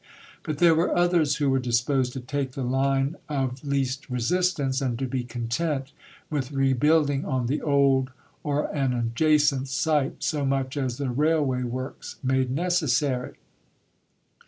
[0.41, 4.97] But there were others who were disposed to take the line of least resistance, and
[4.97, 5.91] to be content
[6.27, 8.09] with rebuilding on the old
[8.43, 13.35] or an adjacent site so much as the railway works made necessary.